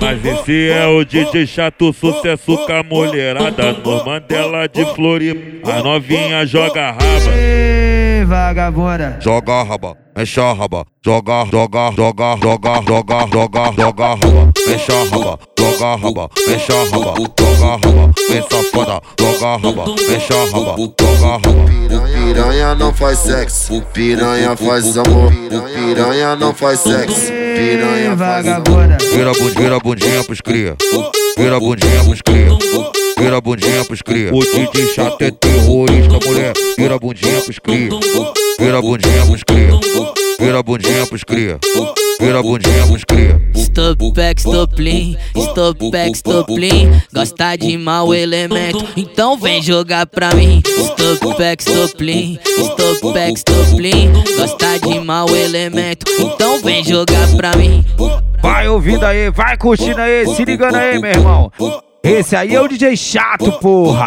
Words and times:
Mas 0.00 0.24
esse 0.24 0.70
é 0.70 0.86
o 0.86 1.04
DJ 1.04 1.46
chato, 1.46 1.92
sucesso 1.92 2.56
com 2.56 2.72
a 2.72 2.82
mulherada 2.82 3.72
No 3.72 4.04
Mandela 4.04 4.68
de 4.68 4.84
Floripa, 4.94 5.72
a 5.72 5.82
novinha 5.82 6.46
joga 6.46 6.92
raba. 6.92 7.36
Ei, 7.36 8.24
vagabunda. 8.24 9.18
joga 9.20 9.62
raba, 9.62 9.96
a 10.14 10.54
raba, 10.54 10.86
joga, 11.04 11.44
joga, 11.50 11.92
joga, 11.94 12.36
joga, 12.40 12.82
joga, 12.86 13.26
joga, 13.30 13.72
joga 13.76 14.06
raba, 14.06 14.52
mexe 14.66 14.92
a 14.92 15.04
raba, 15.04 15.38
joga 15.58 15.96
raba, 15.96 16.30
mexe 16.48 16.72
a 16.72 16.84
raba, 16.84 17.14
joga 17.38 17.66
raba, 17.66 18.12
vem 18.30 18.42
safada, 18.42 19.00
joga 19.20 19.56
raba, 19.56 19.84
mexe 20.08 20.32
a 20.32 20.44
raba, 20.44 20.76
joga 20.76 21.30
raba. 21.32 21.66
Piranha 22.26 22.74
não 22.74 22.92
faz 22.94 23.18
sexo, 23.18 23.82
piranha 23.92 24.56
faz 24.56 24.96
amor. 24.96 25.32
Piranha 25.74 26.36
não 26.36 26.54
faz 26.54 26.80
sexo, 26.80 27.32
piranha 27.56 28.14
vagabunda. 28.14 28.98
Vira 29.00 29.30
a 29.30 29.34
bundinha, 29.34 29.60
vira 29.60 29.76
a 29.76 29.80
bundinha 29.80 30.24
pros 30.24 30.40
cria, 30.40 30.76
vira 31.36 31.56
a 31.56 31.60
bundinha 31.60 32.04
pros 32.04 32.22
cria, 32.22 32.48
vira 33.18 33.36
a 33.36 33.40
bundinha 33.40 33.84
pros 33.84 34.02
cria. 34.02 34.34
O 34.34 34.40
DJ 34.40 34.86
chato 34.94 35.22
é 35.22 35.30
terrorista, 35.30 36.18
mulher, 36.26 36.52
vira 36.78 36.94
a 36.94 36.98
bundinha 36.98 37.40
pros 37.40 37.58
cria, 37.58 37.88
vira 38.58 38.78
a 38.78 38.82
bundinha 38.82 39.26
pros 39.26 39.42
cria, 39.42 39.70
vira 40.38 40.58
a 40.58 40.62
bundinha 40.62 41.06
pros 41.06 41.24
cria, 41.24 41.58
vira 42.20 42.40
a 42.40 42.42
bundinha 42.42 42.86
pros 42.86 43.04
cria. 43.04 43.40
Stop 43.54 44.12
back, 44.12 44.40
stop 44.40 44.82
lean, 44.82 45.16
stop 45.34 45.90
back, 45.90 46.16
stop 46.16 46.52
lean. 46.54 47.00
Gosta 47.12 47.56
de 47.56 47.76
mau 47.76 48.14
elemento, 48.14 48.84
então 48.96 49.36
vem 49.36 49.62
jogar 49.62 50.06
pra 50.06 50.34
mim. 50.34 50.62
Stop 50.64 51.38
back, 51.38 51.62
stop 51.62 52.02
lean, 52.02 52.38
stop 52.44 53.12
back, 53.12 53.38
stop 53.38 53.80
lean. 53.80 54.12
Gosta 54.36 54.78
de 54.78 55.00
mau 55.00 55.28
elemento, 55.28 56.06
então 56.18 56.60
vem 56.62 56.82
jogar 56.84 57.28
pra 57.36 57.56
mim. 57.56 57.84
Vai 58.42 58.68
ouvindo 58.68 59.04
aí, 59.04 59.30
vai 59.30 59.56
curtindo 59.56 60.00
aí, 60.00 60.26
se 60.34 60.44
ligando 60.44 60.76
aí, 60.76 60.98
meu 60.98 61.10
irmão. 61.10 61.52
Esse 62.02 62.36
aí 62.36 62.54
é 62.54 62.60
o 62.60 62.68
DJ 62.68 62.96
chato, 62.96 63.50
porra. 63.60 64.06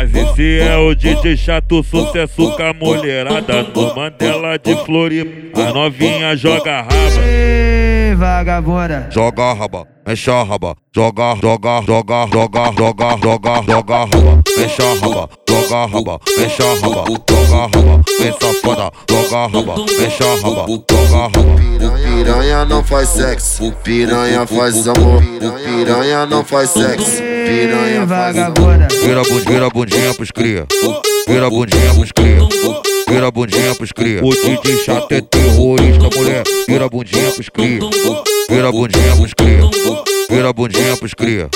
Mas 0.00 0.14
esse 0.14 0.60
é 0.60 0.78
o 0.78 0.94
DJ 0.94 1.36
chato, 1.36 1.82
sucesso 1.82 2.52
com 2.52 2.62
a 2.62 2.72
mulherada 2.72 3.62
No 3.64 3.94
Mandela 3.94 4.58
de 4.58 4.74
Floripa, 4.86 5.60
a 5.60 5.72
novinha 5.74 6.34
joga 6.34 6.80
raba. 6.80 6.96
Ei, 7.22 8.14
vagabunda. 8.14 9.10
joga 9.10 9.52
raba, 9.52 9.86
mexe 10.06 10.30
a 10.30 10.42
raba, 10.42 10.74
joga, 10.90 11.36
joga, 11.42 11.82
joga, 11.86 12.26
joga, 12.32 12.72
joga, 12.72 13.18
joga, 13.22 13.62
joga 13.62 13.94
raba, 13.96 14.40
mexe 14.56 14.80
a 14.80 14.94
raba, 14.94 15.28
joga 15.46 15.86
raba, 15.86 16.20
mexe 16.38 16.62
a 16.62 16.74
raba, 16.80 17.04
joga 17.28 17.58
raba, 17.58 18.02
vem 18.18 18.32
safada, 18.40 18.90
joga 19.10 19.46
raba, 19.48 19.74
mexe 20.00 20.22
a 20.22 20.34
raba, 20.36 20.66
joga 20.66 21.18
raba. 21.28 22.00
Piranha 22.16 22.64
não 22.64 22.82
faz 22.82 23.10
sexo, 23.10 23.70
piranha 23.84 24.46
faz 24.46 24.88
amor. 24.88 25.22
Piranha 25.22 26.24
não 26.24 26.42
faz 26.42 26.70
sexo, 26.70 27.22
piranha 27.50 28.06
vagabunda. 28.06 28.88
Vira 29.02 29.20
a 29.20 29.24
bundinha, 29.24 29.50
vira 29.50 29.66
a 29.66 29.70
bundinha 29.70 30.14
pros 30.14 30.30
cria, 30.30 30.66
vira 31.26 31.46
a 31.46 31.50
bundinha 31.50 31.94
pros 31.94 32.12
cria, 32.12 32.48
vira 33.08 33.26
a 33.26 33.30
bundinha 33.30 33.74
pros 33.74 33.92
cria. 33.92 34.24
O 34.24 34.30
DJ 34.30 34.84
chato 34.84 35.12
é 35.12 35.20
terrorista, 35.20 36.16
mulher, 36.16 36.44
vira 36.68 36.84
a 36.84 36.88
bundinha 36.88 37.30
pros 37.32 37.48
cria, 37.48 37.80
vira 38.48 38.68
a 38.68 38.72
bundinha 38.72 39.16
pros 39.16 39.34
cria, 39.34 39.70
vira 40.30 40.48
a 40.48 40.52
bundinha 40.52 40.96
pros 40.96 41.14
cria, 41.14 41.48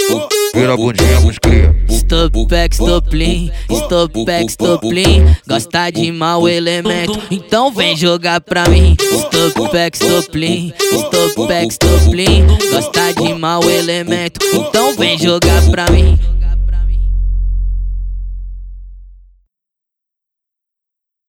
vira 0.53 0.75
a 0.75 0.77
bundinha 0.77 1.21
pros 1.21 1.39
cria. 1.39 1.75
Stop 1.89 2.47
back, 2.49 2.75
stop 2.75 3.17
lean, 3.17 3.51
stop 3.71 4.25
back, 4.25 4.51
stop 4.51 4.87
lean. 4.87 5.37
Gosta 5.49 5.91
de 5.91 6.13
mau 6.13 6.49
elemento, 6.49 7.19
então 7.31 7.73
vem 7.73 7.97
jogar 7.97 8.41
pra 8.41 8.69
mim. 8.69 8.97
Stop 9.01 9.73
back, 9.73 9.97
stop 9.97 10.37
lean, 10.37 10.73
stop 10.79 11.47
back, 11.49 11.73
stop 11.73 12.15
lean. 12.15 12.47
Gosta 12.71 13.13
de 13.15 13.33
mau 13.35 13.63
elemento, 13.71 14.45
então 14.53 14.74
vem 15.05 15.19
jogar 15.19 15.63
pra 15.71 15.85
mim. 15.91 16.19